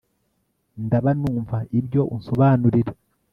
ndaba 0.85 1.09
numva 1.19 1.57
ibyo 1.79 2.01
unsobanurira 2.15 2.93